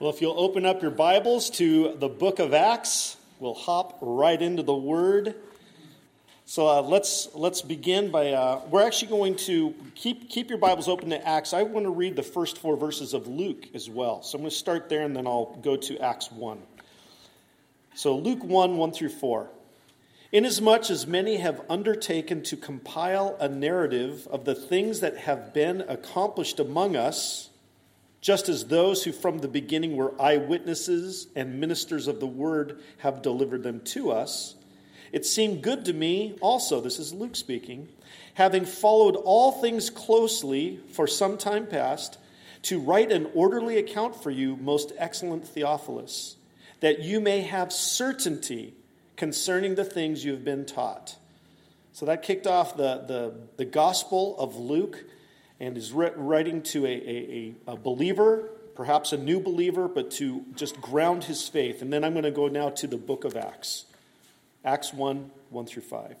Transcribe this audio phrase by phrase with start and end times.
[0.00, 4.40] Well, if you'll open up your Bibles to the book of Acts, we'll hop right
[4.40, 5.34] into the Word.
[6.44, 10.86] So uh, let's let's begin by uh, we're actually going to keep keep your Bibles
[10.86, 11.52] open to Acts.
[11.52, 14.22] I want to read the first four verses of Luke as well.
[14.22, 16.62] So I'm going to start there and then I'll go to Acts one.
[17.96, 19.50] So Luke one one through four.
[20.30, 25.80] Inasmuch as many have undertaken to compile a narrative of the things that have been
[25.80, 27.50] accomplished among us
[28.20, 33.22] just as those who from the beginning were eyewitnesses and ministers of the word have
[33.22, 34.56] delivered them to us,
[35.12, 37.88] it seemed good to me also, this is Luke speaking,
[38.34, 42.18] having followed all things closely for some time past,
[42.62, 46.36] to write an orderly account for you, most excellent Theophilus,
[46.80, 48.74] that you may have certainty
[49.16, 51.16] concerning the things you have been taught.
[51.92, 55.04] So that kicked off the, the, the Gospel of Luke
[55.60, 60.80] and is writing to a, a, a, believer, perhaps a new believer, but to just
[60.80, 61.82] ground his faith.
[61.82, 63.86] And then I'm going to go now to the book of Acts
[64.64, 66.16] Acts 1 1 through 5.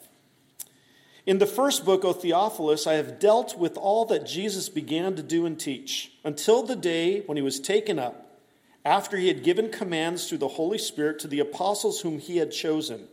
[1.26, 5.22] In the first book, O Theophilus, I have dealt with all that Jesus began to
[5.22, 8.38] do and teach until the day when he was taken up,
[8.84, 12.50] after he had given commands through the Holy Spirit to the apostles whom he had
[12.50, 13.08] chosen.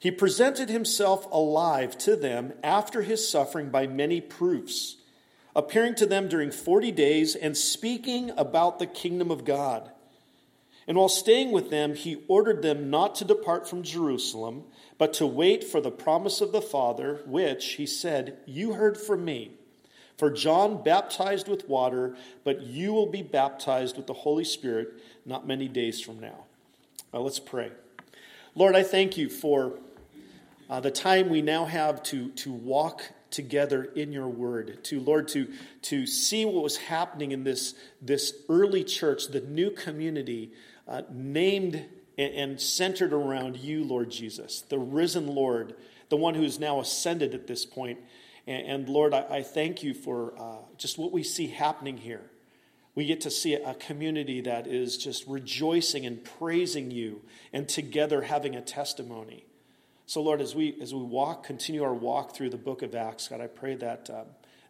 [0.00, 4.96] He presented himself alive to them after his suffering by many proofs
[5.56, 9.90] appearing to them during 40 days and speaking about the kingdom of God.
[10.86, 14.64] And while staying with them, he ordered them not to depart from Jerusalem,
[14.98, 19.24] but to wait for the promise of the Father, which, he said, You heard from
[19.24, 19.52] me.
[20.18, 24.92] For John baptized with water, but you will be baptized with the Holy Spirit
[25.26, 26.44] not many days from now.
[27.12, 27.72] Now let's pray.
[28.54, 29.78] Lord, I thank you for
[30.70, 33.02] uh, the time we now have to, to walk
[33.34, 35.48] together in your word to lord to
[35.82, 40.52] to see what was happening in this this early church the new community
[40.86, 41.84] uh, named
[42.16, 45.74] and, and centered around you lord jesus the risen lord
[46.08, 47.98] the one who's now ascended at this point.
[48.46, 52.30] And, and lord I, I, thank you for uh, just what we see happening here.
[52.94, 57.22] We get to see a community that is just rejoicing and praising you
[57.52, 59.43] and together having a testimony
[60.06, 63.28] so, Lord, as we, as we walk, continue our walk through the book of Acts,
[63.28, 64.24] God, I pray that, uh,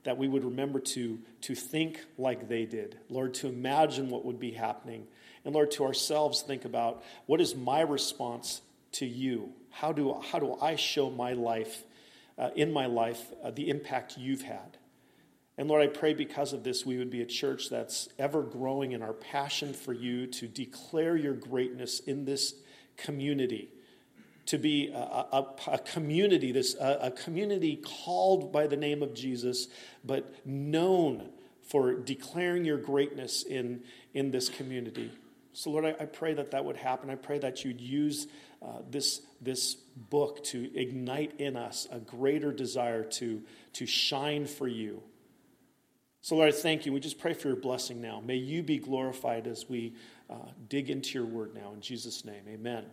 [0.04, 2.96] that we would remember to, to think like they did.
[3.08, 5.08] Lord, to imagine what would be happening.
[5.44, 8.60] And Lord, to ourselves, think about what is my response
[8.92, 9.52] to you?
[9.70, 11.82] How do, how do I show my life,
[12.38, 14.78] uh, in my life, uh, the impact you've had?
[15.58, 18.92] And Lord, I pray because of this, we would be a church that's ever growing
[18.92, 22.54] in our passion for you to declare your greatness in this
[22.96, 23.68] community
[24.46, 29.14] to be a, a, a community, this a, a, community called by the name of
[29.14, 29.68] Jesus,
[30.04, 31.30] but known
[31.62, 33.82] for declaring your greatness in,
[34.12, 35.10] in this community.
[35.54, 37.08] So, Lord, I, I pray that that would happen.
[37.08, 38.26] I pray that you'd use
[38.60, 43.42] uh, this, this book to ignite in us a greater desire to,
[43.74, 45.02] to shine for you.
[46.20, 46.92] So, Lord, I thank you.
[46.92, 48.22] We just pray for your blessing now.
[48.24, 49.94] May you be glorified as we
[50.28, 50.36] uh,
[50.68, 51.72] dig into your word now.
[51.74, 52.84] In Jesus' name, amen.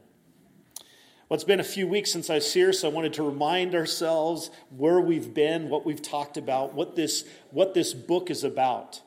[1.31, 3.73] Well, it's been a few weeks since I was here, so I wanted to remind
[3.73, 8.99] ourselves where we've been, what we've talked about, what this, what this book is about.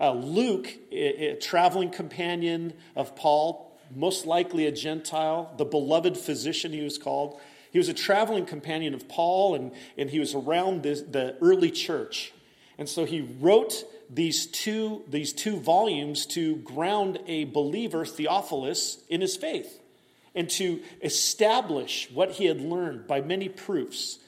[0.00, 6.72] Uh, Luke, a, a traveling companion of Paul, most likely a Gentile, the beloved physician
[6.72, 7.38] he was called.
[7.70, 11.70] He was a traveling companion of Paul, and, and he was around this, the early
[11.70, 12.32] church.
[12.78, 19.20] And so he wrote these two, these two volumes to ground a believer, Theophilus, in
[19.20, 19.78] his faith
[20.36, 24.18] and to establish what he had learned by many proofs.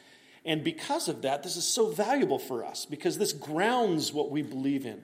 [0.45, 4.41] And because of that, this is so valuable for us because this grounds what we
[4.41, 5.03] believe in.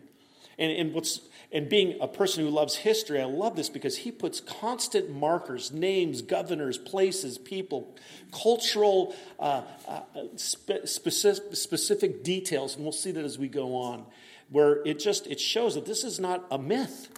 [0.59, 1.21] And, and, what's,
[1.53, 5.73] and being a person who loves history, I love this because he puts constant markers,
[5.73, 7.95] names, governors, places, people,
[8.33, 10.01] cultural, uh, uh,
[10.37, 14.07] spe- specific, specific details, and we'll see that as we go on,
[14.49, 17.09] where it just it shows that this is not a myth.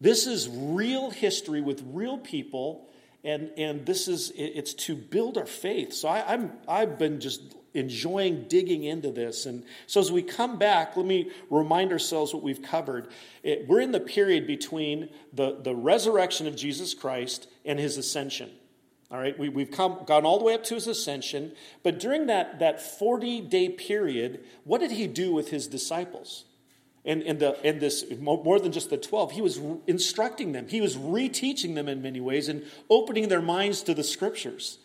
[0.00, 2.89] This is real history with real people
[3.24, 5.92] and and this is it's to build our faith.
[5.92, 9.46] So I, i'm i've been just enjoying digging into this.
[9.46, 13.08] And so as we come back let me remind ourselves what we've covered.
[13.42, 18.50] It, we're in the period between the, the resurrection of jesus christ and his ascension.
[19.10, 19.36] All right?
[19.36, 21.52] We, we've come gone all the way up to his ascension.
[21.82, 26.44] But during that that 40 day period what did he do with his disciples
[27.04, 30.68] and, and, the, and this, more than just the 12, he was instructing them.
[30.68, 34.78] He was reteaching them in many ways and opening their minds to the scriptures.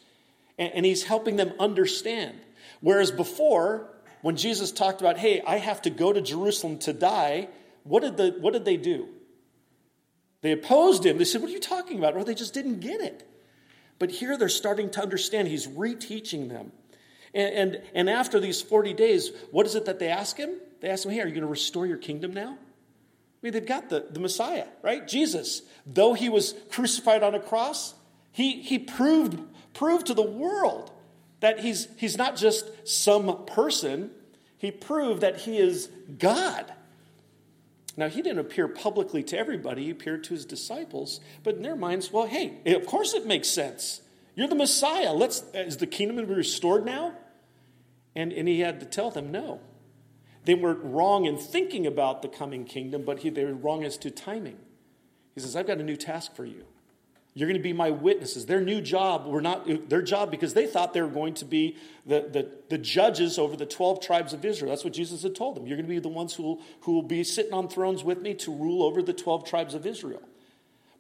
[0.58, 2.40] And, and he's helping them understand.
[2.80, 3.90] Whereas before,
[4.22, 7.50] when Jesus talked about, hey, I have to go to Jerusalem to die,
[7.84, 9.10] what did, the, what did they do?
[10.46, 11.18] They opposed him.
[11.18, 12.16] They said, What are you talking about?
[12.16, 13.28] Or they just didn't get it.
[13.98, 15.48] But here they're starting to understand.
[15.48, 16.72] He's reteaching them.
[17.36, 20.56] And, and, and after these 40 days, what is it that they ask him?
[20.80, 22.54] They ask him, Hey, are you going to restore your kingdom now?
[22.54, 25.06] I mean, they've got the, the Messiah, right?
[25.06, 25.62] Jesus.
[25.86, 27.94] Though he was crucified on a cross,
[28.32, 29.40] he, he proved,
[29.74, 30.92] proved to the world
[31.42, 34.10] that he's, he's not just some person,
[34.58, 36.74] he proved that he is God.
[37.98, 41.76] Now, he didn't appear publicly to everybody, he appeared to his disciples, but in their
[41.76, 44.02] minds, well, hey, of course it makes sense.
[44.36, 45.14] You're the Messiah.
[45.14, 47.14] Let's, is the kingdom to be restored now?
[48.16, 49.60] And, and he had to tell them no.
[50.46, 53.98] They weren't wrong in thinking about the coming kingdom, but he, they were wrong as
[53.98, 54.58] to timing.
[55.34, 56.64] He says, I've got a new task for you.
[57.34, 58.46] You're going to be my witnesses.
[58.46, 61.76] Their new job were not their job because they thought they were going to be
[62.06, 64.70] the, the, the, judges over the 12 tribes of Israel.
[64.70, 65.68] That's what Jesus had told them.
[65.68, 68.22] You're going to be the ones who will, who will be sitting on thrones with
[68.22, 70.22] me to rule over the 12 tribes of Israel.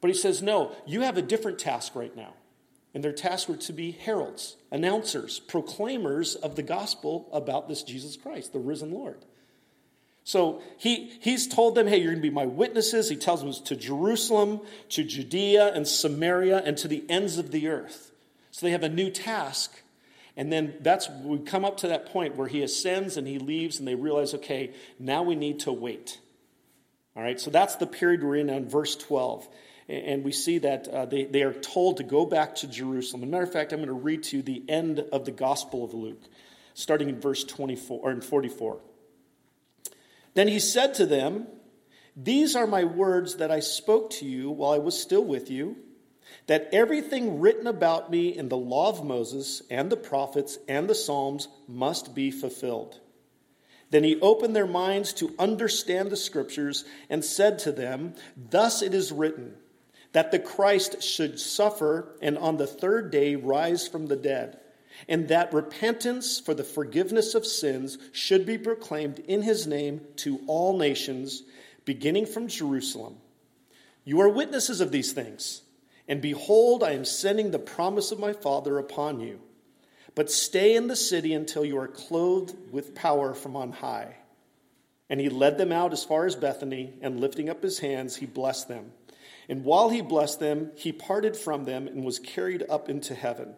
[0.01, 2.33] But he says, No, you have a different task right now.
[2.95, 8.15] And their tasks were to be heralds, announcers, proclaimers of the gospel about this Jesus
[8.15, 9.17] Christ, the risen Lord.
[10.23, 13.09] So he, he's told them, hey, you're going to be my witnesses.
[13.09, 17.67] He tells them to Jerusalem, to Judea and Samaria, and to the ends of the
[17.67, 18.11] earth.
[18.51, 19.83] So they have a new task.
[20.37, 23.77] And then that's, we come up to that point where he ascends and he leaves,
[23.77, 26.17] and they realize, okay, now we need to wait.
[27.17, 29.47] All right, so that's the period we're in on verse 12.
[29.87, 33.21] And we see that uh, they, they are told to go back to Jerusalem.
[33.23, 35.31] As a matter of fact, I'm going to read to you the end of the
[35.31, 36.23] Gospel of Luke,
[36.73, 38.79] starting in verse 24 or in 44.
[40.33, 41.47] Then he said to them,
[42.15, 45.77] These are my words that I spoke to you while I was still with you,
[46.47, 50.95] that everything written about me in the law of Moses and the prophets and the
[50.95, 52.99] Psalms must be fulfilled.
[53.91, 58.93] Then he opened their minds to understand the scriptures and said to them, Thus it
[58.93, 59.55] is written,
[60.15, 64.57] that the Christ should suffer and on the third day rise from the dead
[65.09, 70.39] and that repentance for the forgiveness of sins should be proclaimed in his name to
[70.47, 71.43] all nations,
[71.83, 73.17] beginning from Jerusalem.
[74.05, 75.63] You are witnesses of these things,
[76.07, 79.41] and behold, I am sending the promise of my Father upon you.
[80.15, 84.15] But stay in the city until you are clothed with power from on high.
[85.09, 88.25] And he led them out as far as Bethany, and lifting up his hands, he
[88.25, 88.93] blessed them.
[89.47, 93.53] And while he blessed them, he parted from them and was carried up into heaven.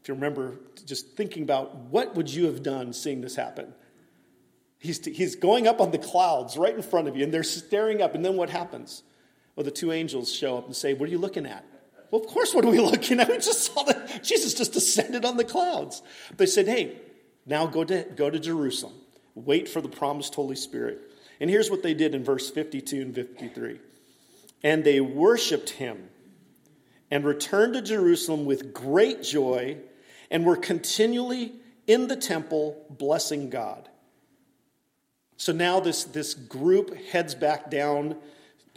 [0.00, 3.74] If you remember, just thinking about what would you have done seeing this happen?
[4.78, 8.02] He's, he's going up on the clouds right in front of you, and they're staring
[8.02, 9.02] up, and then what happens?
[9.56, 11.64] Well, the two angels show up and say, What are you looking at?
[12.10, 13.28] Well, of course, what are we looking at?
[13.28, 16.02] We just saw that Jesus just descended on the clouds.
[16.36, 16.98] They said, Hey,
[17.46, 18.94] now go to, go to Jerusalem.
[19.34, 21.00] Wait for the promised Holy Spirit.
[21.40, 23.80] And here's what they did in verse 52 and 53.
[24.64, 26.08] And they worshiped him
[27.10, 29.76] and returned to Jerusalem with great joy
[30.30, 31.52] and were continually
[31.86, 33.88] in the temple blessing God.
[35.36, 38.16] So now this, this group heads back down,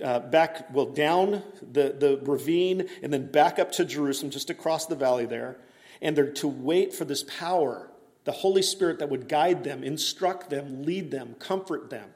[0.04, 4.88] uh, back, well, down the, the ravine and then back up to Jerusalem, just across
[4.88, 5.58] the valley there.
[6.02, 7.90] And they're to wait for this power,
[8.26, 12.10] the Holy Spirit that would guide them, instruct them, lead them, comfort them.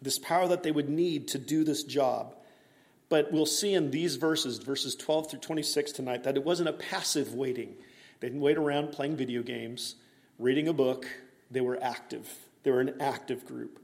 [0.00, 2.36] This power that they would need to do this job.
[3.12, 6.72] But we'll see in these verses, verses 12 through 26 tonight, that it wasn't a
[6.72, 7.74] passive waiting.
[8.20, 9.96] They didn't wait around playing video games,
[10.38, 11.04] reading a book.
[11.50, 12.26] They were active.
[12.62, 13.78] They were an active group.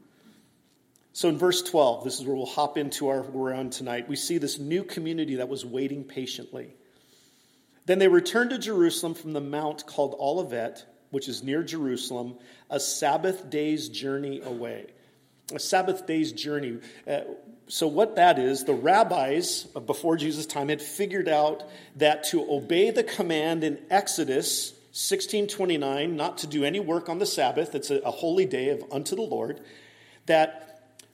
[1.13, 4.09] So in verse 12, this is where we'll hop into our we're on tonight.
[4.09, 6.75] We see this new community that was waiting patiently.
[7.85, 12.39] Then they returned to Jerusalem from the mount called Olivet, which is near Jerusalem,
[12.71, 14.87] a Sabbath day's journey away.
[15.55, 16.79] A Sabbath day's journey.
[17.07, 17.21] Uh,
[17.69, 21.65] so, what that is, the rabbis before Jesus' time had figured out
[21.97, 27.27] that to obey the command in Exodus 16:29, not to do any work on the
[27.27, 29.61] Sabbath, it's a, a holy day of unto the Lord,
[30.25, 30.65] that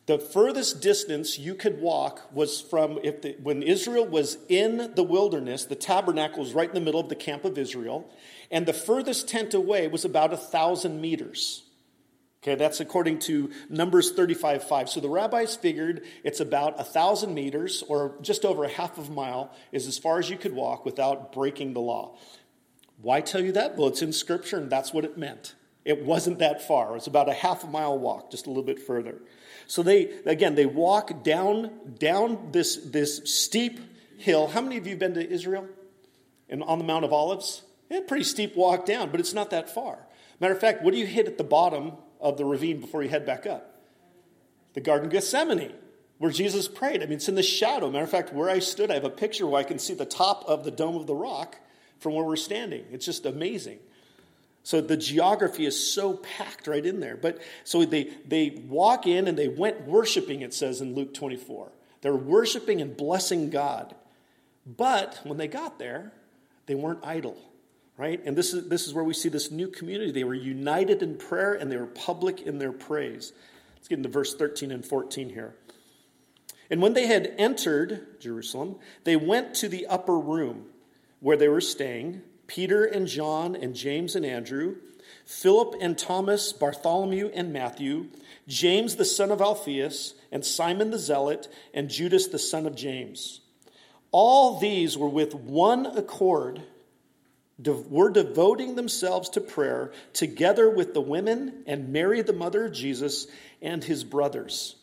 [0.07, 5.03] the furthest distance you could walk was from if the, when Israel was in the
[5.03, 8.09] wilderness, the tabernacle was right in the middle of the camp of Israel,
[8.51, 11.64] and the furthest tent away was about a thousand meters.
[12.45, 14.91] Okay, that's according to Numbers 35 5.
[14.91, 19.09] So the rabbis figured it's about a thousand meters or just over a half of
[19.09, 22.19] a mile is as far as you could walk without breaking the law.
[23.01, 23.79] Why tell you that?
[23.79, 25.55] Well, it's in Scripture and that's what it meant.
[25.87, 26.91] It wasn't that far.
[26.91, 29.23] It was about a half a mile walk, just a little bit further.
[29.67, 33.81] So they, again, they walk down, down this, this steep
[34.19, 34.49] hill.
[34.49, 35.67] How many of you have been to Israel?
[36.51, 37.63] And on the Mount of Olives?
[37.89, 40.07] Yeah, pretty steep walk down, but it's not that far.
[40.41, 41.93] Matter of fact, what do you hit at the bottom
[42.25, 43.79] of the ravine before you head back up.
[44.73, 45.75] The Garden of Gethsemane.
[46.19, 47.03] where Jesus prayed.
[47.03, 47.91] I mean, it's in the shadow.
[47.91, 50.07] Matter of fact, where I stood, I have a picture where I can see the
[50.07, 51.59] top of the Dome of the Rock
[51.99, 52.85] from where we're standing.
[52.91, 53.79] It's just amazing.
[54.63, 57.17] So the geography is so packed right in there.
[57.17, 61.71] But so they, they walk in and they went worshiping, it says in Luke 24.
[62.01, 63.95] They're worshiping and blessing God.
[64.67, 66.13] But when they got there,
[66.67, 67.37] they weren't idle,
[67.97, 68.21] right?
[68.25, 70.11] And this is, this is where we see this new community.
[70.11, 73.33] They were united in prayer and they were public in their praise.
[73.77, 75.55] Let's get into verse 13 and 14 here.
[76.71, 80.67] And when they had entered Jerusalem, they went to the upper room
[81.21, 84.77] where they were staying Peter and John and James and Andrew,
[85.25, 88.09] Philip and Thomas, Bartholomew and Matthew,
[88.47, 93.41] James the son of Alphaeus, and Simon the Zealot, and Judas the son of James.
[94.11, 96.63] All these were with one accord,
[97.59, 103.27] were devoting themselves to prayer together with the women and Mary, the mother of Jesus,
[103.63, 104.77] and his brothers.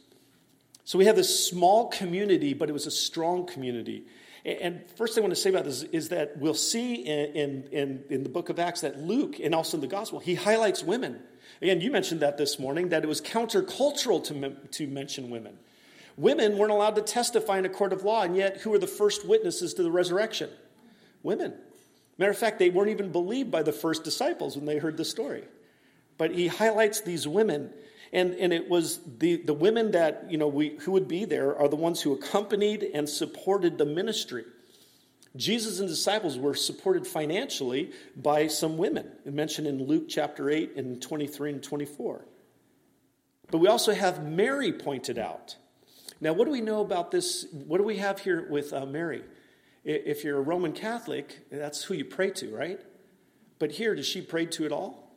[0.85, 4.05] So we have this small community, but it was a strong community.
[4.43, 8.03] And first thing I want to say about this is that we'll see in, in,
[8.09, 11.21] in the book of Acts that Luke, and also in the gospel, he highlights women.
[11.61, 15.59] Again, you mentioned that this morning, that it was countercultural to, to mention women.
[16.17, 18.87] Women weren't allowed to testify in a court of law, and yet who were the
[18.87, 20.49] first witnesses to the resurrection?
[21.21, 21.53] Women.
[22.17, 25.05] Matter of fact, they weren't even believed by the first disciples when they heard the
[25.05, 25.43] story.
[26.17, 27.71] But he highlights these women
[28.13, 31.57] and, and it was the, the women that, you know, we, who would be there
[31.57, 34.43] are the ones who accompanied and supported the ministry.
[35.37, 41.01] Jesus and disciples were supported financially by some women, mentioned in Luke chapter 8 and
[41.01, 42.25] 23 and 24.
[43.49, 45.55] But we also have Mary pointed out.
[46.19, 47.45] Now, what do we know about this?
[47.51, 49.23] What do we have here with uh, Mary?
[49.83, 52.79] If you're a Roman Catholic, that's who you pray to, right?
[53.57, 55.11] But here, does she pray to at all?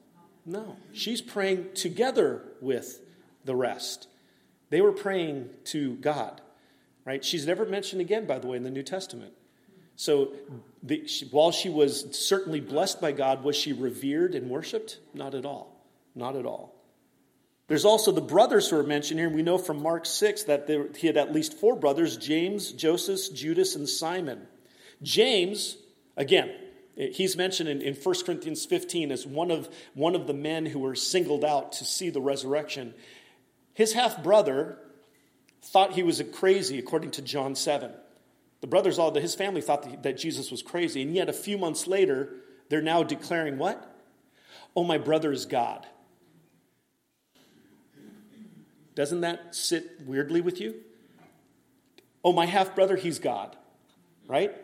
[0.46, 3.00] No, she's praying together with
[3.44, 4.08] the rest.
[4.70, 6.40] They were praying to God,
[7.04, 7.24] right?
[7.24, 9.32] She's never mentioned again, by the way, in the New Testament.
[9.96, 10.32] So
[10.82, 14.98] the, she, while she was certainly blessed by God, was she revered and worshiped?
[15.14, 15.80] Not at all.
[16.14, 16.74] Not at all.
[17.66, 19.30] There's also the brothers who are mentioned here.
[19.30, 23.34] We know from Mark 6 that there, he had at least four brothers James, Joseph,
[23.34, 24.46] Judas, and Simon.
[25.04, 25.76] James,
[26.16, 26.50] again,
[26.96, 30.78] He's mentioned in, in 1 Corinthians 15 as one of, one of the men who
[30.78, 32.94] were singled out to see the resurrection.
[33.72, 34.78] His half brother
[35.60, 37.90] thought he was crazy, according to John 7.
[38.60, 41.02] The brothers, all his family thought that Jesus was crazy.
[41.02, 42.36] And yet, a few months later,
[42.68, 43.90] they're now declaring what?
[44.76, 45.86] Oh, my brother is God.
[48.94, 50.76] Doesn't that sit weirdly with you?
[52.22, 53.56] Oh, my half brother, he's God,
[54.28, 54.54] right?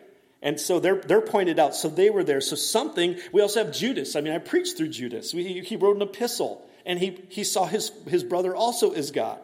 [0.43, 1.75] And so they're, they're pointed out.
[1.75, 2.41] So they were there.
[2.41, 4.17] So something, we also have Judas.
[4.17, 5.35] I mean, I preached through Judas.
[5.35, 9.39] We, he wrote an epistle, and he, he saw his, his brother also as God.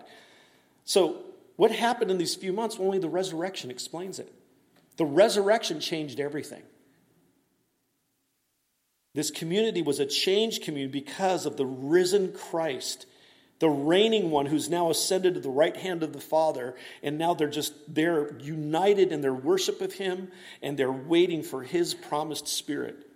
[0.84, 1.22] So
[1.56, 2.76] what happened in these few months?
[2.78, 4.32] Only the resurrection explains it.
[4.96, 6.62] The resurrection changed everything.
[9.14, 13.06] This community was a changed community because of the risen Christ
[13.58, 17.34] the reigning one who's now ascended to the right hand of the Father, and now
[17.34, 20.30] they're just they're united in their worship of him
[20.62, 23.06] and they're waiting for his promised spirit.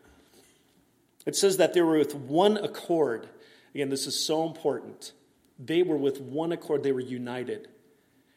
[1.27, 3.29] It says that they were with one accord.
[3.75, 5.13] Again, this is so important.
[5.59, 7.69] They were with one accord, they were united.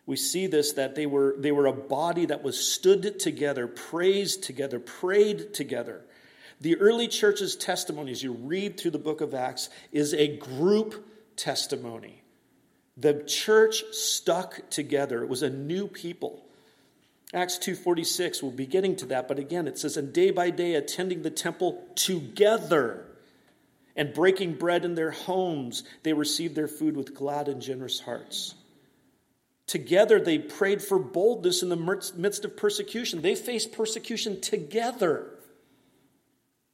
[0.05, 4.43] We see this that they were they were a body that was stood together, praised
[4.43, 6.01] together, prayed together.
[6.59, 11.07] The early church's testimony, as you read through the book of Acts, is a group
[11.35, 12.23] testimony.
[12.97, 15.23] The church stuck together.
[15.23, 16.45] It was a new people.
[17.33, 20.75] Acts 2:46 we'll be getting to that, but again it says and day by day
[20.75, 23.05] attending the temple together
[23.95, 28.55] and breaking bread in their homes, they received their food with glad and generous hearts.
[29.65, 33.21] Together they prayed for boldness in the midst of persecution.
[33.21, 35.32] They faced persecution together.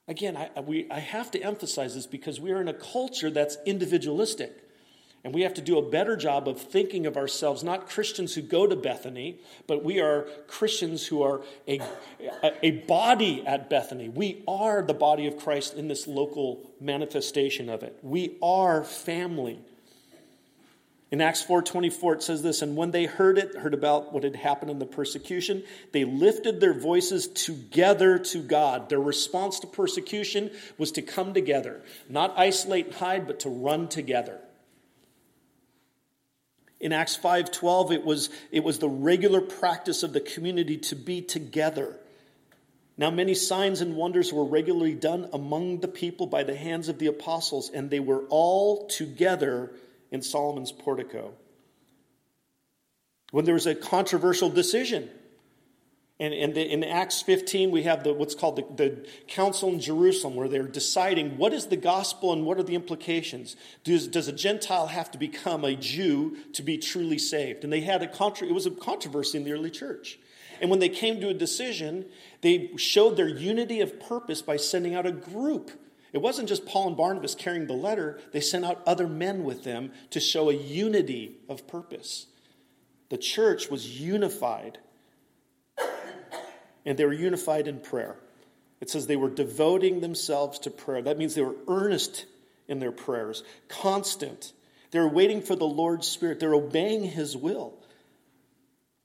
[0.10, 3.58] Again, I, we, I have to emphasize this because we are in a culture that's
[3.66, 4.66] individualistic.
[5.24, 8.42] And we have to do a better job of thinking of ourselves, not Christians who
[8.42, 11.80] go to Bethany, but we are Christians who are a,
[12.64, 14.10] a body at Bethany.
[14.10, 18.00] We are the body of Christ in this local manifestation of it.
[18.02, 19.60] We are family.
[21.12, 24.36] In Acts 4:24 it says this and when they heard it heard about what had
[24.36, 28.90] happened in the persecution they lifted their voices together to God.
[28.90, 33.88] Their response to persecution was to come together not isolate and hide but to run
[33.88, 34.40] together.
[36.80, 41.22] In Acts 5:12 it was it was the regular practice of the community to be
[41.22, 41.96] together.
[43.00, 47.00] Now many signs and wonders were regularly done among the people by the hands of
[47.00, 49.72] the apostles and they were all together
[50.12, 51.34] in Solomon's portico.
[53.32, 55.10] when there was a controversial decision.
[56.22, 59.80] And, and the, in Acts 15, we have the, what's called the, the council in
[59.80, 63.56] Jerusalem, where they're deciding what is the gospel and what are the implications.
[63.86, 67.64] Does, does a Gentile have to become a Jew to be truly saved?
[67.64, 70.20] And they had a contra- it was a controversy in the early church.
[70.60, 72.06] And when they came to a decision,
[72.42, 75.72] they showed their unity of purpose by sending out a group.
[76.12, 79.64] It wasn't just Paul and Barnabas carrying the letter, they sent out other men with
[79.64, 82.28] them to show a unity of purpose.
[83.10, 84.80] The church was unified,
[86.86, 88.16] and they were unified in prayer.
[88.82, 91.02] It says they were devoting themselves to prayer.
[91.02, 92.26] That means they were earnest
[92.68, 94.54] in their prayers, constant.
[94.92, 97.74] They were waiting for the Lord's Spirit, they're obeying His will.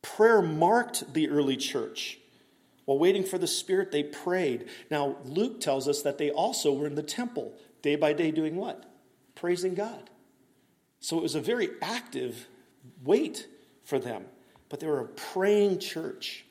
[0.02, 2.18] Prayer marked the early church.
[2.84, 4.68] While waiting for the Spirit, they prayed.
[4.90, 8.56] Now, Luke tells us that they also were in the temple, day by day, doing
[8.56, 8.84] what?
[9.34, 10.10] Praising God.
[11.00, 12.46] So it was a very active
[13.02, 13.46] wait
[13.84, 14.24] for them,
[14.68, 16.44] but they were a praying church.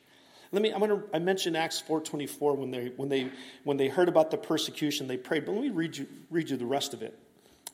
[0.52, 0.70] Let me.
[0.70, 1.02] I'm to.
[1.12, 3.30] I mentioned Acts 4:24 when they when they
[3.64, 5.44] when they heard about the persecution, they prayed.
[5.44, 7.18] But let me read you read you the rest of it.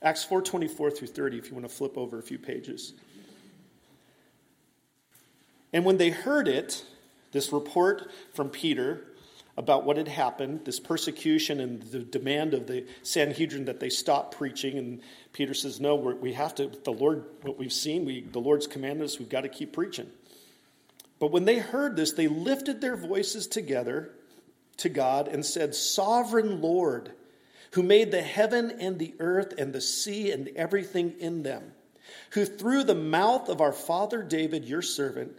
[0.00, 1.36] Acts 4:24 through 30.
[1.36, 2.94] If you want to flip over a few pages.
[5.74, 6.82] And when they heard it,
[7.32, 9.06] this report from Peter
[9.56, 14.34] about what had happened, this persecution and the demand of the Sanhedrin that they stop
[14.34, 14.78] preaching.
[14.78, 15.00] And
[15.32, 19.04] Peter says, No, we have to, the Lord, what we've seen, we, the Lord's commanded
[19.04, 20.08] us, we've got to keep preaching.
[21.18, 24.10] But when they heard this, they lifted their voices together
[24.78, 27.12] to God and said, Sovereign Lord,
[27.72, 31.72] who made the heaven and the earth and the sea and everything in them,
[32.30, 35.38] who through the mouth of our father David, your servant,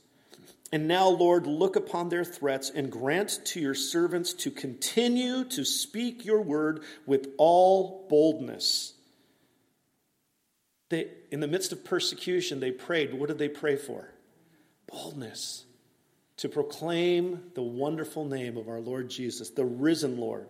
[0.71, 5.65] And now, Lord, look upon their threats and grant to your servants to continue to
[5.65, 8.93] speak your word with all boldness.
[10.89, 13.13] They, in the midst of persecution, they prayed.
[13.13, 14.13] What did they pray for?
[14.87, 15.65] Boldness.
[16.37, 20.47] To proclaim the wonderful name of our Lord Jesus, the risen Lord.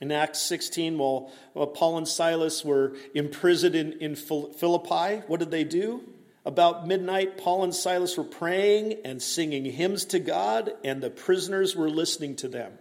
[0.00, 1.30] In Acts 16, while,
[1.74, 6.02] Paul and Silas were imprisoned in, in Philippi, what did they do?
[6.46, 11.74] About midnight, Paul and Silas were praying and singing hymns to God, and the prisoners
[11.74, 12.78] were listening to them.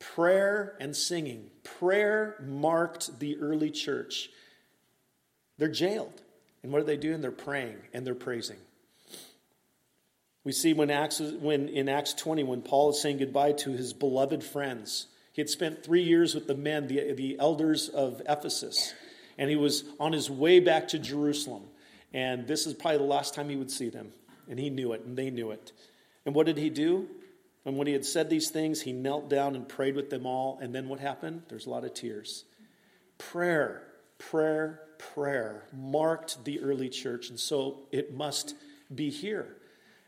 [0.00, 1.48] Prayer and singing.
[1.62, 4.30] Prayer marked the early church.
[5.58, 6.22] They're jailed.
[6.64, 7.20] And what are they doing?
[7.20, 8.58] They're praying and they're praising.
[10.42, 13.92] We see when, Acts, when in Acts 20, when Paul is saying goodbye to his
[13.92, 18.92] beloved friends, he had spent three years with the men, the, the elders of Ephesus,
[19.38, 21.62] and he was on his way back to Jerusalem.
[22.14, 24.12] And this is probably the last time he would see them.
[24.48, 25.72] And he knew it, and they knew it.
[26.26, 27.08] And what did he do?
[27.64, 30.58] And when he had said these things, he knelt down and prayed with them all.
[30.60, 31.42] And then what happened?
[31.48, 32.44] There's a lot of tears.
[33.18, 33.84] Prayer,
[34.18, 37.30] prayer, prayer marked the early church.
[37.30, 38.54] And so it must
[38.92, 39.56] be here.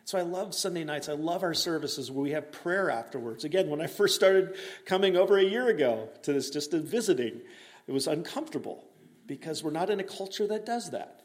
[0.05, 1.09] So I love Sunday nights.
[1.09, 3.45] I love our services where we have prayer afterwards.
[3.45, 7.40] Again, when I first started coming over a year ago to this, just visiting,
[7.87, 8.85] it was uncomfortable
[9.27, 11.23] because we're not in a culture that does that.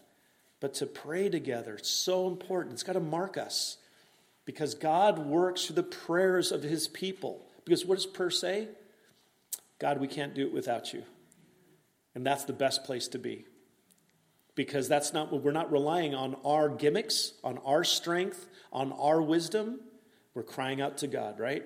[0.60, 2.74] But to pray together, so important.
[2.74, 3.78] It's got to mark us
[4.46, 7.46] because God works through the prayers of his people.
[7.64, 8.68] Because what does prayer say?
[9.80, 11.04] God, we can't do it without you.
[12.16, 13.46] And that's the best place to be.
[14.56, 19.80] Because that's not we're not relying on our gimmicks, on our strength, on our wisdom.
[20.34, 21.64] We're crying out to God, right?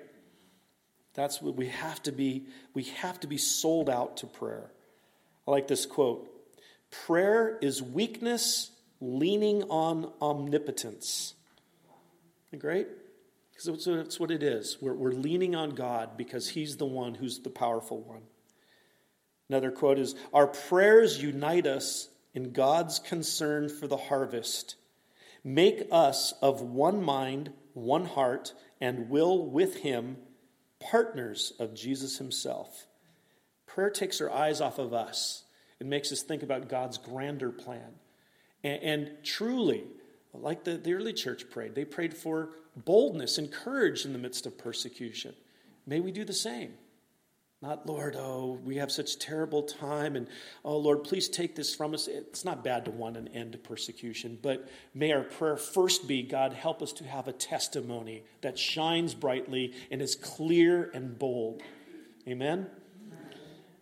[1.16, 2.46] That's what we have to be.
[2.74, 4.70] We have to be sold out to prayer.
[5.48, 6.30] I like this quote.
[6.92, 8.70] Prayer is weakness
[9.04, 11.36] leaning on omnipotence.
[12.58, 12.88] Great?
[13.52, 14.78] Because that's what it is.
[14.82, 18.22] We're, we're leaning on God because He's the one who's the powerful one.
[19.50, 24.76] Another quote is Our prayers unite us in God's concern for the harvest.
[25.44, 30.18] Make us of one mind, one heart, and will with Him
[30.80, 32.88] partners of Jesus Himself.
[33.66, 35.44] Prayer takes our eyes off of us
[35.80, 37.96] and makes us think about God's grander plan.
[38.64, 39.84] And, and truly,
[40.34, 44.46] like the, the early church prayed, they prayed for boldness and courage in the midst
[44.46, 45.36] of persecution.
[45.86, 46.74] May we do the same.
[47.62, 50.28] Not, Lord, oh, we have such terrible time, and
[50.66, 52.10] oh, Lord, please take this from us.
[52.10, 56.24] It's not bad to want an end to persecution, but may our prayer first be,
[56.24, 61.62] God, help us to have a testimony that shines brightly and is clear and bold.
[62.28, 62.68] Amen?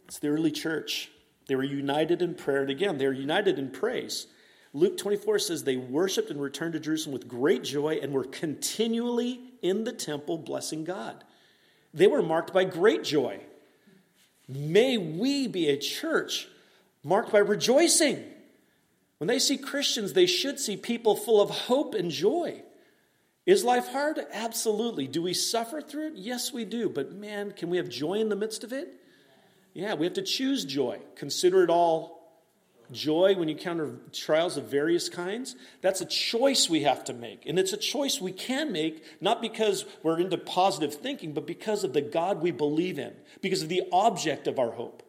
[0.05, 1.09] It's the early church.
[1.47, 4.27] They were united in prayer, and again, they were united in praise.
[4.73, 9.41] Luke 24 says they worshiped and returned to Jerusalem with great joy and were continually
[9.61, 11.23] in the temple blessing God.
[11.93, 13.41] They were marked by great joy.
[14.47, 16.47] May we be a church
[17.03, 18.23] marked by rejoicing.
[19.17, 22.63] When they see Christians, they should see people full of hope and joy.
[23.45, 24.19] Is life hard?
[24.31, 25.07] Absolutely.
[25.07, 26.13] Do we suffer through it?
[26.15, 26.89] Yes, we do.
[26.89, 28.93] But man, can we have joy in the midst of it?
[29.73, 30.99] Yeah, we have to choose joy.
[31.15, 32.20] Consider it all
[32.91, 35.55] joy when you encounter trials of various kinds.
[35.81, 37.45] That's a choice we have to make.
[37.45, 41.83] And it's a choice we can make, not because we're into positive thinking, but because
[41.83, 45.03] of the God we believe in, because of the object of our hope.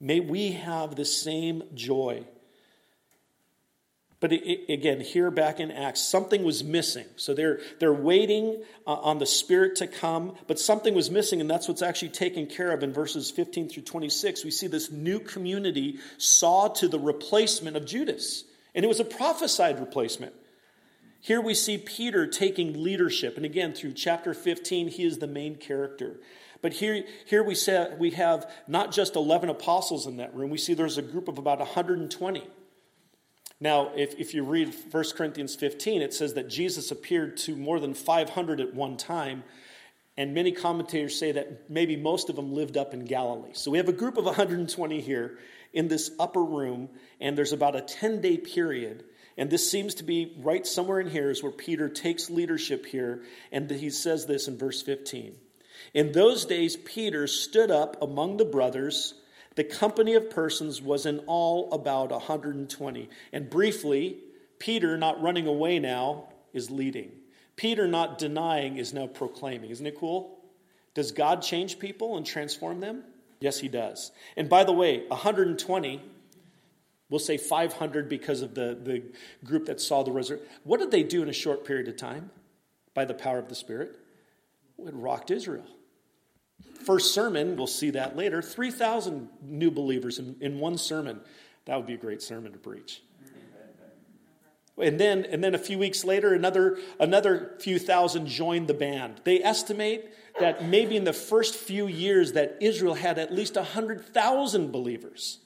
[0.00, 2.26] May we have the same joy
[4.24, 7.04] but again, here back in Acts, something was missing.
[7.16, 11.50] So they're, they're waiting uh, on the Spirit to come, but something was missing, and
[11.50, 14.42] that's what's actually taken care of in verses 15 through 26.
[14.42, 19.04] We see this new community saw to the replacement of Judas, and it was a
[19.04, 20.32] prophesied replacement.
[21.20, 25.56] Here we see Peter taking leadership, and again, through chapter 15, he is the main
[25.56, 26.16] character.
[26.62, 30.56] But here, here we, say, we have not just 11 apostles in that room, we
[30.56, 32.42] see there's a group of about 120.
[33.60, 37.80] Now, if, if you read 1 Corinthians 15, it says that Jesus appeared to more
[37.80, 39.44] than 500 at one time,
[40.16, 43.50] and many commentators say that maybe most of them lived up in Galilee.
[43.52, 45.38] So we have a group of 120 here
[45.72, 46.88] in this upper room,
[47.20, 49.04] and there's about a 10 day period.
[49.36, 53.22] And this seems to be right somewhere in here is where Peter takes leadership here,
[53.50, 55.36] and he says this in verse 15.
[55.92, 59.14] In those days, Peter stood up among the brothers
[59.56, 63.08] the company of persons was in all about 120.
[63.32, 64.18] And briefly,
[64.58, 67.12] Peter, not running away now, is leading.
[67.56, 69.70] Peter, not denying, is now proclaiming.
[69.70, 70.38] Isn't it cool?
[70.94, 73.04] Does God change people and transform them?
[73.40, 74.10] Yes, he does.
[74.36, 76.02] And by the way, 120,
[77.10, 79.02] we'll say 500 because of the, the
[79.44, 80.48] group that saw the resurrection.
[80.62, 82.30] What did they do in a short period of time
[82.94, 83.98] by the power of the Spirit?
[84.78, 85.66] It rocked Israel.
[86.84, 91.20] First sermon, we'll see that later, 3,000 new believers in, in one sermon.
[91.64, 93.02] That would be a great sermon to preach.
[94.76, 99.20] And then, and then a few weeks later, another, another few thousand joined the band.
[99.24, 104.72] They estimate that maybe in the first few years that Israel had at least 100,000
[104.72, 105.38] believers.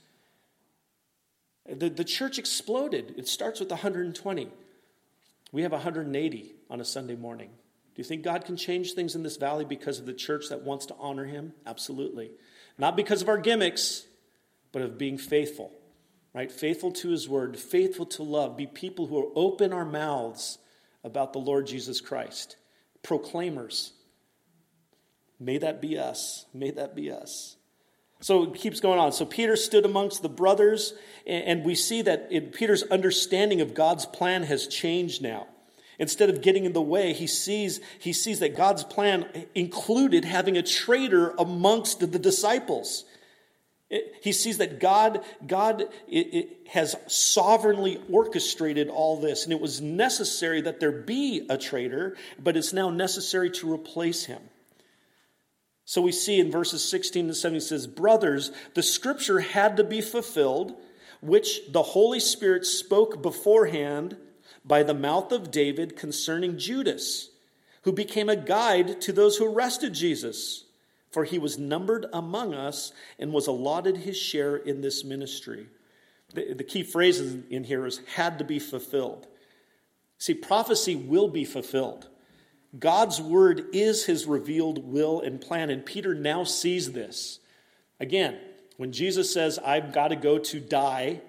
[1.69, 3.15] The, the church exploded.
[3.19, 4.49] It starts with 120.
[5.53, 7.51] We have 180 on a Sunday morning.
[7.99, 10.63] Do you think God can change things in this valley because of the church that
[10.63, 11.53] wants to honor Him?
[11.67, 12.31] Absolutely.
[12.79, 14.07] Not because of our gimmicks,
[14.71, 15.73] but of being faithful,
[16.33, 16.53] right?
[16.53, 20.59] Faithful to His word, faithful to love, be people who open our mouths
[21.03, 22.55] about the Lord Jesus Christ,
[23.03, 23.93] proclaimers.
[25.41, 26.47] May that be us.
[26.55, 27.57] May that be us.
[28.21, 29.11] So it keeps going on.
[29.11, 30.95] So Peter stood amongst the brothers,
[31.27, 35.49] and we see that Peter's understanding of God's plan has changed now.
[35.99, 40.57] Instead of getting in the way, he sees, he sees that God's plan included having
[40.57, 43.05] a traitor amongst the disciples.
[44.23, 49.81] he sees that God, God it, it has sovereignly orchestrated all this, and it was
[49.81, 54.43] necessary that there be a traitor, but it's now necessary to replace him.
[55.85, 59.85] So we see in verses 16 to 17, it says, Brothers, the scripture had to
[59.85, 60.75] be fulfilled,
[61.23, 64.17] which the Holy Spirit spoke beforehand
[64.69, 67.31] by the mouth of David concerning Judas,
[67.83, 70.65] who became a guide to those who arrested Jesus.
[71.11, 75.69] For he was numbered among us and was allotted his share in this ministry.
[76.35, 79.27] The, the key phrase in here is had to be fulfilled.
[80.19, 82.09] See, prophecy will be fulfilled.
[82.79, 87.39] God's word is his revealed will and plan, and Peter now sees this.
[87.99, 88.39] Again,
[88.77, 91.23] when Jesus says, I've got to go to die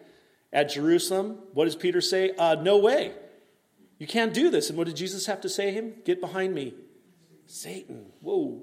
[0.51, 2.31] at Jerusalem, what does Peter say?
[2.37, 3.13] Uh, no way.
[3.99, 4.69] You can't do this.
[4.69, 5.93] And what did Jesus have to say to him?
[6.05, 6.73] Get behind me.
[7.45, 8.07] Satan.
[8.21, 8.61] Whoa.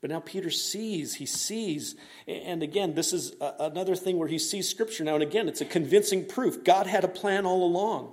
[0.00, 1.94] But now Peter sees, he sees.
[2.26, 5.14] And again, this is another thing where he sees scripture now.
[5.14, 6.64] And again, it's a convincing proof.
[6.64, 8.12] God had a plan all along.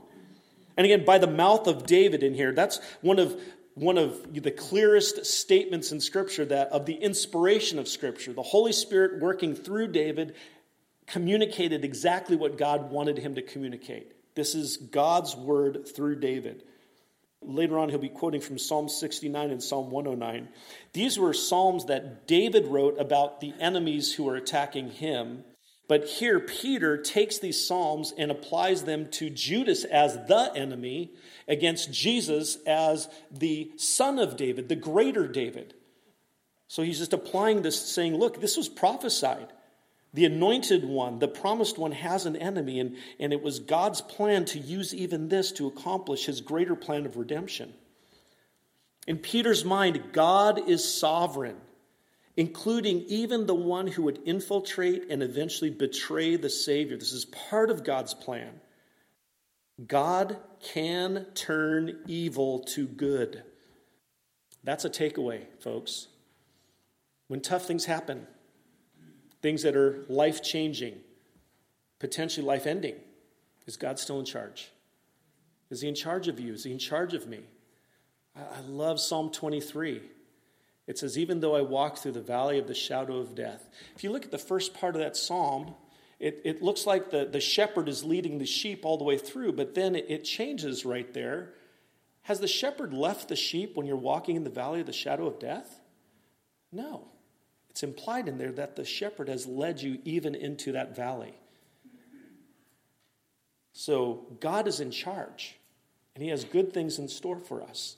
[0.77, 3.39] And again, by the mouth of David in here, that's one of
[3.75, 8.71] one of the clearest statements in scripture that of the inspiration of scripture the holy
[8.71, 10.35] spirit working through david
[11.07, 16.63] communicated exactly what god wanted him to communicate this is God's word through David.
[17.41, 20.47] Later on, he'll be quoting from Psalm 69 and Psalm 109.
[20.93, 25.43] These were psalms that David wrote about the enemies who were attacking him.
[25.89, 31.11] But here, Peter takes these psalms and applies them to Judas as the enemy
[31.47, 35.73] against Jesus as the son of David, the greater David.
[36.69, 39.51] So he's just applying this, saying, Look, this was prophesied.
[40.13, 44.45] The anointed one, the promised one, has an enemy, and, and it was God's plan
[44.45, 47.73] to use even this to accomplish his greater plan of redemption.
[49.07, 51.57] In Peter's mind, God is sovereign,
[52.37, 56.95] including even the one who would infiltrate and eventually betray the Savior.
[56.95, 58.61] This is part of God's plan.
[59.87, 63.43] God can turn evil to good.
[64.63, 66.07] That's a takeaway, folks.
[67.27, 68.27] When tough things happen,
[69.43, 70.95] things that are life changing,
[71.99, 72.95] potentially life ending.
[73.67, 74.71] Is God still in charge?
[75.69, 76.53] Is He in charge of you?
[76.53, 77.41] Is He in charge of me?
[78.35, 80.01] I love Psalm 23.
[80.87, 83.69] It says, Even though I walk through the valley of the shadow of death.
[83.95, 85.75] If you look at the first part of that psalm,
[86.19, 89.53] it, it looks like the, the shepherd is leading the sheep all the way through,
[89.53, 91.53] but then it, it changes right there.
[92.23, 95.27] Has the shepherd left the sheep when you're walking in the valley of the shadow
[95.27, 95.81] of death?
[96.71, 97.07] No.
[97.73, 101.33] It's implied in there that the shepherd has led you even into that valley.
[103.71, 105.55] So God is in charge,
[106.13, 107.95] and He has good things in store for us,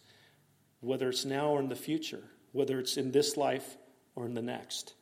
[0.80, 3.76] whether it's now or in the future, whether it's in this life
[4.16, 4.94] or in the next.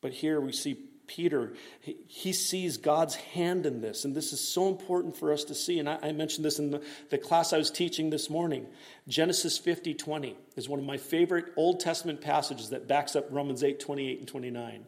[0.00, 4.68] But here we see Peter, he, sees God's hand in this, and this is so
[4.68, 5.78] important for us to see.
[5.78, 8.66] And I, mentioned this in the, the, class I was teaching this morning.
[9.08, 13.62] Genesis 50 20 is one of my favorite Old Testament passages that backs up Romans
[13.62, 14.86] 8 28 and 29.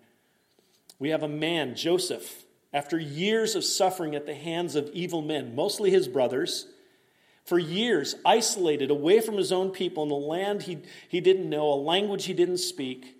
[0.99, 5.55] We have a man, Joseph, after years of suffering at the hands of evil men,
[5.55, 6.67] mostly his brothers,
[7.45, 11.73] for years isolated away from his own people in a land he, he didn't know,
[11.73, 13.16] a language he didn't speak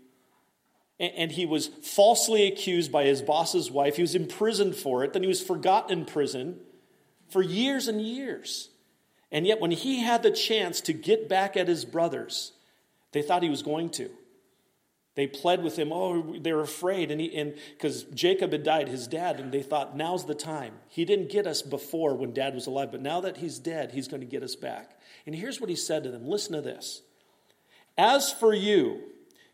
[0.99, 3.97] and he was falsely accused by his boss's wife.
[3.97, 5.13] He was imprisoned for it.
[5.13, 6.61] Then he was forgotten in prison
[7.29, 8.71] for years and years.
[9.31, 12.53] And yet, when he had the chance to get back at his brothers,
[13.13, 14.09] they thought he was going to.
[15.17, 15.93] They pled with him.
[15.93, 20.35] Oh, they're afraid, and because Jacob had died, his dad, and they thought now's the
[20.35, 20.75] time.
[20.89, 24.09] He didn't get us before when dad was alive, but now that he's dead, he's
[24.09, 24.99] going to get us back.
[25.25, 26.27] And here's what he said to them.
[26.27, 27.03] Listen to this.
[27.97, 29.01] As for you,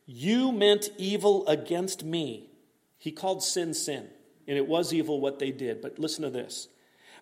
[0.06, 2.50] you meant evil against me.
[2.98, 4.08] He called sin sin,
[4.46, 5.80] and it was evil what they did.
[5.80, 6.68] But listen to this.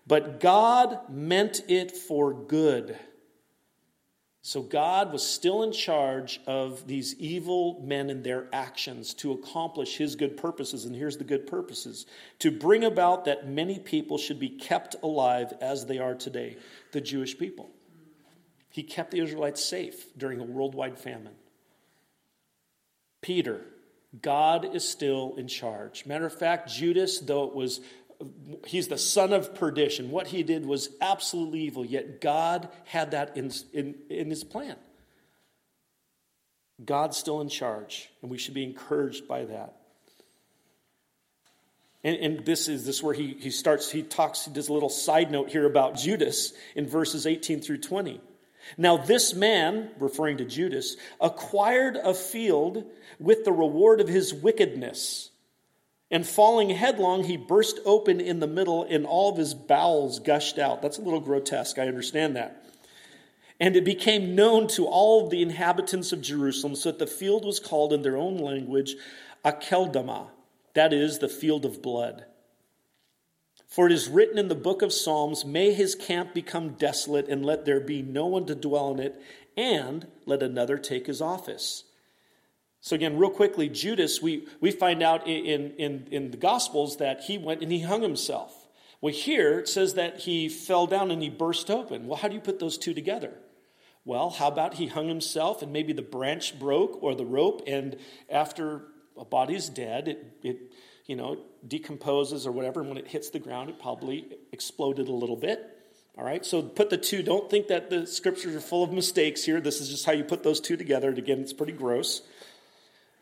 [0.06, 2.98] But God meant it for good.
[4.42, 9.98] So God was still in charge of these evil men and their actions to accomplish
[9.98, 10.86] his good purposes.
[10.86, 12.06] And here's the good purposes
[12.38, 16.56] to bring about that many people should be kept alive as they are today,
[16.92, 17.68] the Jewish people.
[18.70, 21.34] He kept the Israelites safe during a worldwide famine.
[23.20, 23.60] Peter,
[24.20, 26.06] God is still in charge.
[26.06, 27.80] Matter of fact, Judas, though it was
[28.66, 33.36] he's the son of perdition, what he did was absolutely evil, yet God had that
[33.36, 34.76] in, in, in his plan.
[36.84, 39.76] God's still in charge, and we should be encouraged by that.
[42.02, 44.88] And, and, this is this where he, he starts, he talks, he does a little
[44.88, 48.22] side note here about Judas in verses 18 through 20.
[48.76, 52.84] Now, this man, referring to Judas, acquired a field
[53.18, 55.30] with the reward of his wickedness.
[56.10, 60.58] And falling headlong, he burst open in the middle, and all of his bowels gushed
[60.58, 60.82] out.
[60.82, 62.64] That's a little grotesque, I understand that.
[63.60, 67.60] And it became known to all the inhabitants of Jerusalem, so that the field was
[67.60, 68.96] called in their own language
[69.44, 70.28] Akeldama,
[70.74, 72.24] that is, the field of blood.
[73.70, 77.46] For it is written in the book of Psalms, May his camp become desolate, and
[77.46, 79.22] let there be no one to dwell in it,
[79.56, 81.84] and let another take his office.
[82.80, 87.20] So, again, real quickly, Judas, we, we find out in, in, in the Gospels that
[87.20, 88.66] he went and he hung himself.
[89.00, 92.06] Well, here it says that he fell down and he burst open.
[92.06, 93.34] Well, how do you put those two together?
[94.04, 97.96] Well, how about he hung himself and maybe the branch broke or the rope, and
[98.28, 98.82] after
[99.16, 100.69] a body's dead, it, it
[101.10, 105.12] you know, decomposes or whatever, and when it hits the ground, it probably exploded a
[105.12, 105.58] little bit.
[106.16, 107.24] All right, so put the two.
[107.24, 109.60] Don't think that the scriptures are full of mistakes here.
[109.60, 111.08] This is just how you put those two together.
[111.08, 112.22] And again, it's pretty gross.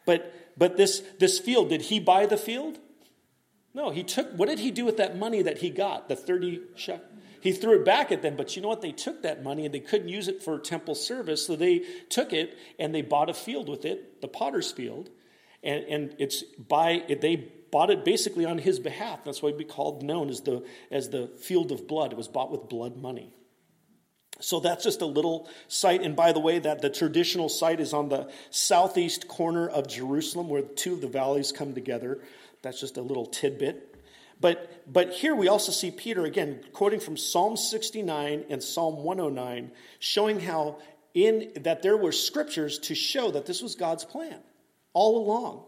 [0.04, 2.76] But but this this field, did he buy the field?
[3.72, 4.32] No, he took.
[4.32, 6.10] What did he do with that money that he got?
[6.10, 7.06] The thirty shekel.
[7.40, 8.82] He threw it back at them, but you know what?
[8.82, 12.34] They took that money and they couldn't use it for temple service, so they took
[12.34, 15.08] it and they bought a field with it, the potter's field,
[15.62, 19.24] and, and it's by they bought it basically on his behalf.
[19.24, 22.12] That's why be called known as the, as the field of blood.
[22.12, 23.32] It was bought with blood money.
[24.40, 26.02] So that's just a little site.
[26.02, 30.48] And by the way, that the traditional site is on the southeast corner of Jerusalem
[30.48, 32.20] where two of the valleys come together.
[32.62, 33.96] That's just a little tidbit.
[34.40, 39.72] But, but here we also see Peter, again, quoting from Psalm 69 and Psalm 109,
[39.98, 40.78] showing how
[41.14, 44.38] in that there were scriptures to show that this was God's plan
[44.92, 45.64] all along.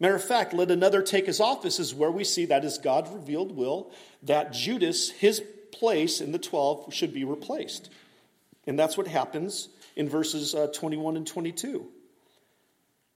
[0.00, 3.10] Matter of fact, let another take his office is where we see that is God's
[3.10, 7.90] revealed will that Judas, his place in the 12, should be replaced.
[8.66, 11.86] And that's what happens in verses uh, 21 and 22.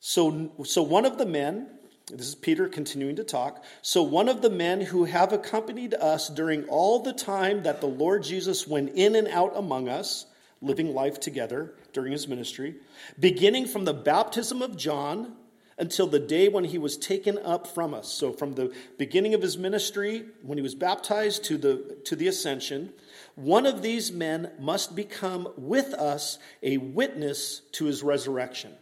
[0.01, 1.69] So, so one of the men,
[2.11, 3.65] this is Peter continuing to talk.
[3.81, 7.87] So, one of the men who have accompanied us during all the time that the
[7.87, 10.27] Lord Jesus went in and out among us,
[10.61, 12.75] living life together during his ministry,
[13.19, 15.35] beginning from the baptism of John
[15.79, 18.09] until the day when he was taken up from us.
[18.09, 22.29] So, from the beginning of his ministry, when he was baptized, to the, to the
[22.29, 22.93] ascension,
[23.35, 28.73] one of these men must become with us a witness to his resurrection.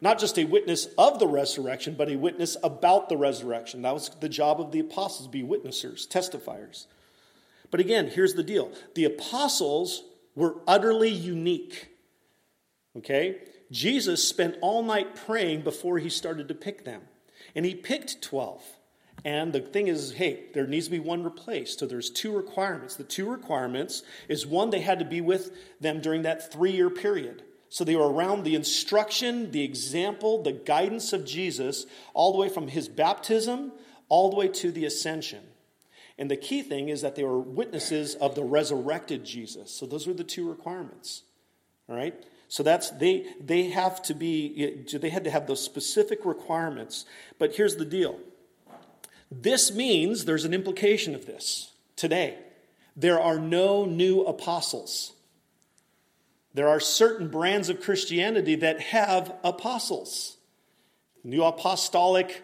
[0.00, 3.82] Not just a witness of the resurrection, but a witness about the resurrection.
[3.82, 6.86] That was the job of the apostles, be witnessers, testifiers.
[7.70, 10.02] But again, here's the deal the apostles
[10.34, 11.88] were utterly unique.
[12.96, 13.38] Okay?
[13.72, 17.02] Jesus spent all night praying before he started to pick them.
[17.56, 18.62] And he picked 12.
[19.24, 21.80] And the thing is, hey, there needs to be one replaced.
[21.80, 22.94] So there's two requirements.
[22.94, 26.90] The two requirements is one, they had to be with them during that three year
[26.90, 27.42] period.
[27.68, 32.48] So they were around the instruction, the example, the guidance of Jesus, all the way
[32.48, 33.72] from his baptism
[34.12, 35.42] all the way to the ascension.
[36.18, 39.70] And the key thing is that they were witnesses of the resurrected Jesus.
[39.70, 41.22] So those were the two requirements.
[41.88, 42.22] All right?
[42.52, 47.06] So that's they they have to be they had to have those specific requirements.
[47.38, 48.20] But here's the deal.
[49.30, 52.36] This means there's an implication of this today.
[52.94, 55.14] There are no new apostles.
[56.52, 60.36] There are certain brands of Christianity that have apostles.
[61.24, 62.42] New apostolic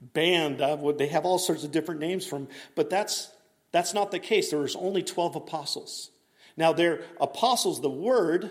[0.00, 3.30] band, uh, they have all sorts of different names from, but that's,
[3.70, 4.50] that's not the case.
[4.50, 6.10] There's only 12 apostles.
[6.56, 8.50] Now, they're apostles, the word,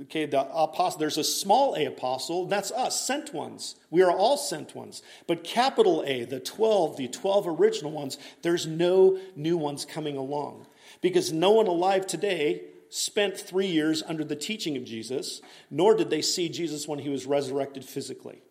[0.00, 3.76] okay, the apostle, there's a small a apostle, that's us, sent ones.
[3.90, 5.02] We are all sent ones.
[5.26, 10.66] But capital A, the 12, the 12 original ones, there's no new ones coming along.
[11.00, 16.10] Because no one alive today spent three years under the teaching of Jesus, nor did
[16.10, 18.42] they see Jesus when he was resurrected physically.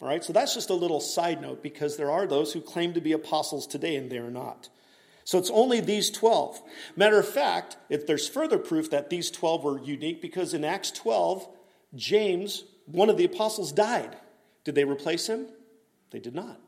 [0.00, 2.94] All right, so that's just a little side note because there are those who claim
[2.94, 4.70] to be apostles today and they are not.
[5.30, 6.60] So it's only these 12.
[6.96, 10.90] Matter of fact, if there's further proof that these 12 were unique because in Acts
[10.90, 11.48] 12,
[11.94, 14.16] James, one of the apostles, died.
[14.64, 15.46] Did they replace him?
[16.10, 16.60] They did not.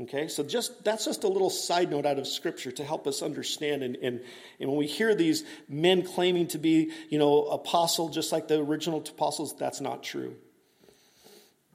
[0.00, 3.22] Okay, so just that's just a little side note out of Scripture to help us
[3.22, 3.84] understand.
[3.84, 4.20] And, and,
[4.58, 8.58] and when we hear these men claiming to be, you know, apostle, just like the
[8.58, 10.34] original apostles, that's not true.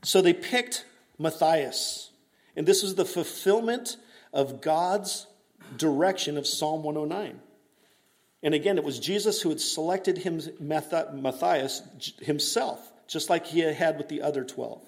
[0.04, 0.84] So they picked
[1.17, 2.12] Matthias,
[2.58, 3.95] and this was the fulfillment
[4.34, 5.28] of God's
[5.77, 7.39] direction of Psalm 109.
[8.43, 11.81] And again, it was Jesus who had selected him, Matthias
[12.21, 14.81] himself, just like he had with the other 12.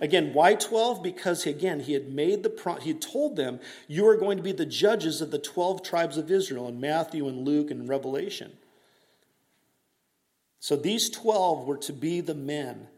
[0.00, 1.02] Again, why 12?
[1.02, 4.42] Because again, he had made the pro- he had told them, you are going to
[4.42, 8.52] be the judges of the 12 tribes of Israel in Matthew and Luke and Revelation.
[10.60, 12.88] So these 12 were to be the men.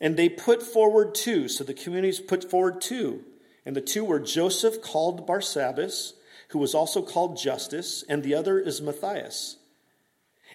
[0.00, 1.48] And they put forward two.
[1.48, 3.24] So the communities put forward two.
[3.66, 6.12] And the two were Joseph, called Barsabbas,
[6.48, 9.56] who was also called Justus, and the other is Matthias.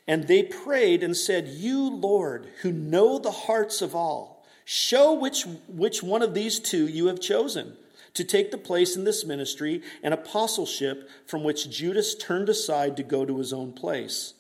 [0.08, 4.40] And they prayed and said, You, Lord, who know the hearts of all,
[4.72, 7.76] Show which, which one of these two you have chosen
[8.14, 13.02] to take the place in this ministry and apostleship from which Judas turned aside to
[13.02, 14.36] go to his own place.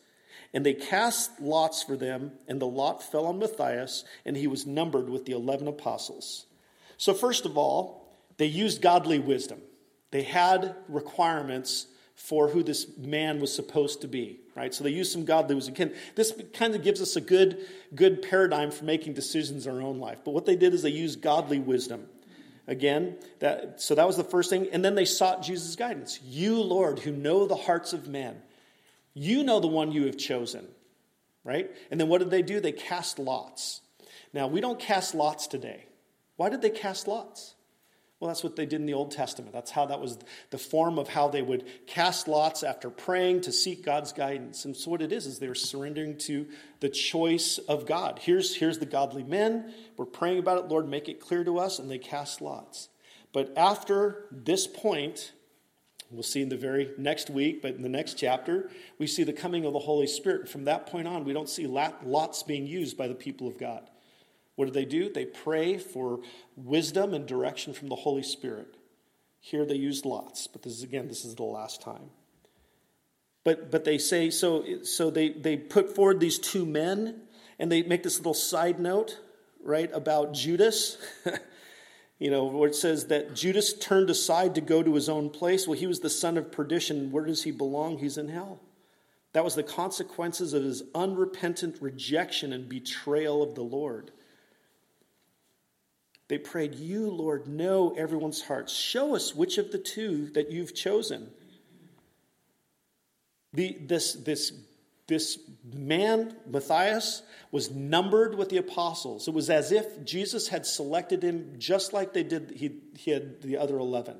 [0.53, 4.67] And they cast lots for them, and the lot fell on Matthias, and he was
[4.67, 6.45] numbered with the eleven apostles.
[6.95, 8.08] So, first of all,
[8.39, 9.59] they used godly wisdom.
[10.11, 14.73] They had requirements for who this man was supposed to be, right?
[14.73, 15.75] So they used some godly wisdom.
[15.75, 19.81] Again, this kind of gives us a good, good paradigm for making decisions in our
[19.81, 20.19] own life.
[20.23, 22.07] But what they did is they used godly wisdom.
[22.65, 24.69] Again, that, so that was the first thing.
[24.71, 26.19] And then they sought Jesus' guidance.
[26.23, 28.41] You, Lord, who know the hearts of men,
[29.13, 30.65] you know the one you have chosen,
[31.43, 31.69] right?
[31.91, 32.61] And then what did they do?
[32.61, 33.81] They cast lots.
[34.31, 35.85] Now, we don't cast lots today.
[36.37, 37.55] Why did they cast lots?
[38.19, 39.53] Well, that's what they did in the Old Testament.
[39.53, 40.17] That's how that was
[40.49, 44.65] the form of how they would cast lots after praying to seek God's guidance.
[44.65, 46.45] And so, what it is, is they're surrendering to
[46.81, 48.19] the choice of God.
[48.21, 49.73] Here's, here's the godly men.
[49.95, 50.67] We're praying about it.
[50.67, 51.79] Lord, make it clear to us.
[51.79, 52.89] And they cast lots.
[53.31, 55.31] But after this point,
[56.11, 59.33] We'll see in the very next week, but in the next chapter, we see the
[59.33, 60.49] coming of the Holy Spirit.
[60.49, 63.87] From that point on, we don't see lots being used by the people of God.
[64.59, 65.09] What do they do?
[65.09, 66.19] They pray for
[66.57, 68.75] wisdom and direction from the Holy Spirit.
[69.39, 72.09] Here they used lots, but this is again, this is the last time.
[73.45, 77.21] But but they say so so they, they put forward these two men
[77.57, 79.21] and they make this little side note,
[79.63, 80.97] right, about Judas.
[82.19, 85.69] you know, where it says that Judas turned aside to go to his own place.
[85.69, 87.13] Well, he was the son of perdition.
[87.13, 87.99] Where does he belong?
[87.99, 88.59] He's in hell.
[89.31, 94.11] That was the consequences of his unrepentant rejection and betrayal of the Lord.
[96.29, 98.73] They prayed, You, Lord, know everyone's hearts.
[98.73, 101.31] Show us which of the two that you've chosen.
[103.53, 104.53] The, this, this,
[105.07, 105.39] this
[105.73, 109.27] man, Matthias, was numbered with the apostles.
[109.27, 113.41] It was as if Jesus had selected him just like they did, he, he had
[113.41, 114.17] the other 11.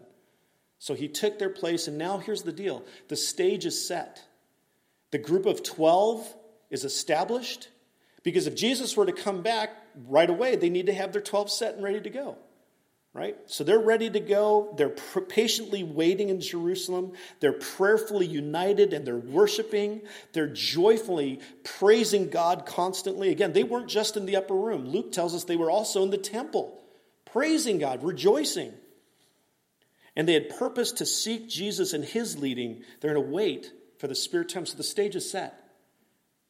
[0.80, 4.26] So he took their place, and now here's the deal the stage is set.
[5.12, 6.36] The group of 12
[6.72, 7.70] is established
[8.24, 9.76] because if Jesus were to come back
[10.08, 12.38] right away, they need to have their 12 set and ready to go
[13.14, 13.36] right?
[13.48, 14.74] So they're ready to go.
[14.78, 17.14] They're patiently waiting in Jerusalem.
[17.40, 20.02] They're prayerfully united and they're worshiping.
[20.34, 23.30] They're joyfully praising God constantly.
[23.30, 24.88] Again, they weren't just in the upper room.
[24.88, 26.80] Luke tells us they were also in the temple,
[27.26, 28.74] praising God, rejoicing.
[30.16, 32.84] And they had purpose to seek Jesus and his leading.
[33.00, 34.66] They're going to wait for the Spirit to come.
[34.66, 35.59] So the stage is set.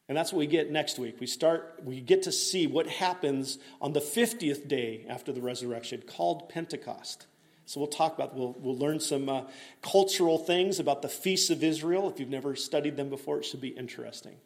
[0.09, 1.17] And that's what we get next week.
[1.19, 6.01] We start, we get to see what happens on the 50th day after the resurrection,
[6.01, 7.27] called Pentecost.
[7.67, 9.43] So we'll talk about, we'll, we'll learn some uh,
[9.83, 12.09] cultural things about the feasts of Israel.
[12.09, 14.37] If you've never studied them before, it should be interesting.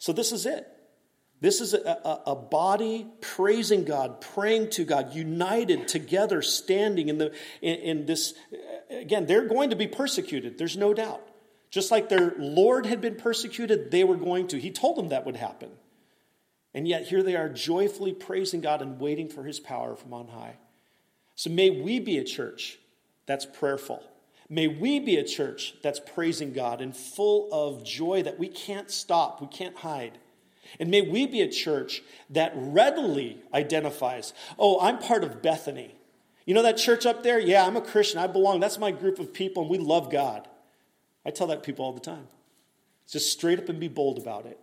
[0.00, 0.66] So this is it.
[1.40, 7.18] This is a, a, a, body praising God, praying to God, united together, standing in,
[7.18, 8.34] the, in, in this.
[8.90, 11.22] Again, they're going to be persecuted, there's no doubt.
[11.76, 14.58] Just like their Lord had been persecuted, they were going to.
[14.58, 15.68] He told them that would happen.
[16.72, 20.28] And yet here they are joyfully praising God and waiting for his power from on
[20.28, 20.56] high.
[21.34, 22.78] So may we be a church
[23.26, 24.02] that's prayerful.
[24.48, 28.90] May we be a church that's praising God and full of joy that we can't
[28.90, 30.16] stop, we can't hide.
[30.80, 35.94] And may we be a church that readily identifies, oh, I'm part of Bethany.
[36.46, 37.38] You know that church up there?
[37.38, 38.18] Yeah, I'm a Christian.
[38.18, 38.60] I belong.
[38.60, 40.48] That's my group of people, and we love God.
[41.26, 42.28] I tell that people all the time.
[43.08, 44.58] Just straight up and be bold about it,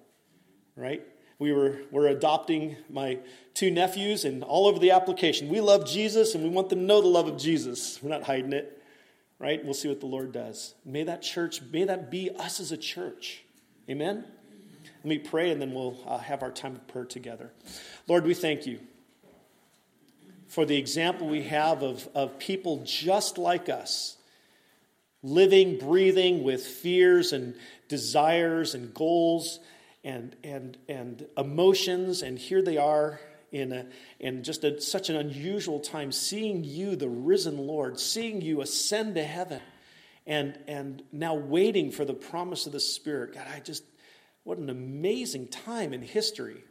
[0.78, 1.04] right?
[1.38, 3.20] We were we're adopting my
[3.54, 6.86] two nephews, and all over the application, we love Jesus, and we want them to
[6.86, 8.02] know the love of Jesus.
[8.02, 8.82] We're not hiding it,
[9.40, 9.64] right?
[9.64, 10.74] We'll see what the Lord does.
[10.86, 13.44] May that church, may that be us as a church.
[13.90, 14.24] Amen.
[15.04, 17.52] Let me pray, and then we'll uh, have our time of prayer together.
[18.08, 18.80] Lord, we thank you
[20.48, 24.16] for the example we have of, of people just like us
[25.24, 27.56] living, breathing with fears and
[27.88, 29.60] desires and goals
[30.04, 32.22] and, and, and emotions.
[32.22, 33.20] And here they are
[33.52, 33.86] in, a,
[34.20, 39.16] in just a, such an unusual time, seeing you, the risen Lord, seeing you ascend
[39.16, 39.62] to heaven,
[40.26, 43.36] and, and now waiting for the promise of the Spirit.
[43.36, 43.84] God, I just,
[44.44, 46.64] what an amazing time in history.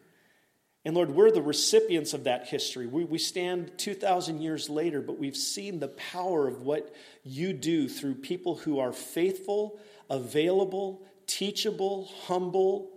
[0.84, 2.86] And Lord, we're the recipients of that history.
[2.86, 7.88] We, we stand 2,000 years later, but we've seen the power of what you do
[7.88, 9.78] through people who are faithful,
[10.10, 12.90] available, teachable, humble,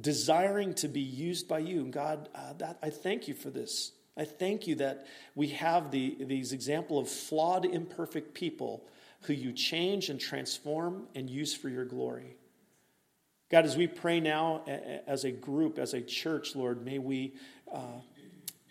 [0.00, 1.82] desiring to be used by you.
[1.82, 3.92] And God, uh, that, I thank you for this.
[4.16, 8.86] I thank you that we have the, these example of flawed, imperfect people
[9.22, 12.36] who you change and transform and use for your glory.
[13.52, 14.62] God, as we pray now
[15.06, 17.34] as a group, as a church, Lord, may we
[17.70, 18.00] uh,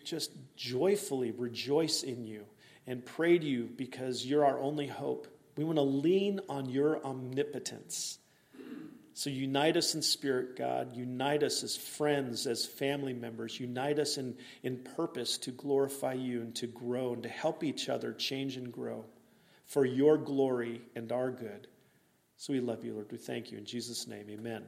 [0.03, 2.45] just joyfully rejoice in you
[2.87, 5.27] and pray to you because you're our only hope.
[5.55, 8.17] We want to lean on your omnipotence.
[9.13, 10.95] So unite us in spirit, God.
[10.95, 13.59] Unite us as friends, as family members.
[13.59, 17.87] Unite us in, in purpose to glorify you and to grow and to help each
[17.87, 19.05] other change and grow
[19.67, 21.67] for your glory and our good.
[22.41, 23.11] So we love you, Lord.
[23.11, 23.59] We thank you.
[23.59, 24.63] In Jesus' name, amen.